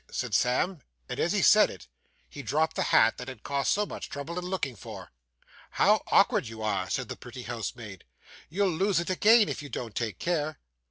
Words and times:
said 0.09 0.33
Sam; 0.33 0.79
and 1.07 1.19
as 1.19 1.31
he 1.31 1.43
said 1.43 1.69
it, 1.69 1.87
he 2.27 2.41
dropped 2.41 2.75
the 2.75 2.81
hat 2.89 3.17
that 3.19 3.27
had 3.27 3.43
cost 3.43 3.71
so 3.71 3.85
much 3.85 4.09
trouble 4.09 4.39
in 4.39 4.45
looking 4.45 4.75
for. 4.75 5.11
'How 5.73 6.01
awkward 6.07 6.47
you 6.47 6.63
are,' 6.63 6.89
said 6.89 7.07
the 7.07 7.15
pretty 7.15 7.43
housemaid. 7.43 8.05
'You'll 8.49 8.71
lose 8.73 8.99
it 8.99 9.11
again, 9.11 9.47
if 9.47 9.61
you 9.61 9.69
don't 9.69 9.93
take 9.93 10.17
care. 10.17 10.57